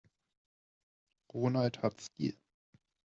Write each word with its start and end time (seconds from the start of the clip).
Ronald 1.31 1.83
hat 1.83 2.01
Stil. 2.01 2.35